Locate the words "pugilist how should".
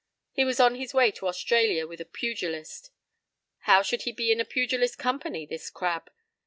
2.05-4.01